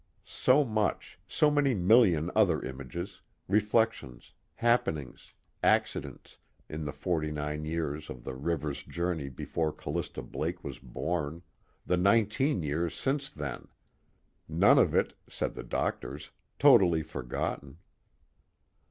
So 0.25 0.63
much, 0.65 1.19
so 1.27 1.51
many 1.51 1.75
million 1.75 2.31
other 2.35 2.59
images, 2.63 3.21
reflections, 3.47 4.33
happenings, 4.55 5.35
accidents, 5.61 6.37
in 6.67 6.85
the 6.85 6.91
forty 6.91 7.31
nine 7.31 7.65
years 7.65 8.09
of 8.09 8.23
the 8.23 8.33
river's 8.33 8.81
journey 8.81 9.29
before 9.29 9.71
Callista 9.71 10.23
Blake 10.23 10.63
was 10.63 10.79
born, 10.79 11.43
the 11.85 11.97
nineteen 11.97 12.63
years 12.63 12.95
since 12.99 13.29
then! 13.29 13.67
None 14.49 14.79
of 14.79 14.95
it 14.95 15.13
(said 15.29 15.53
the 15.53 15.61
doctors) 15.61 16.31
totally 16.57 17.03
forgotten. 17.03 17.77